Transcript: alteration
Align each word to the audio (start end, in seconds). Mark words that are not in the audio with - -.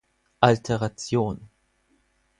alteration 0.41 1.37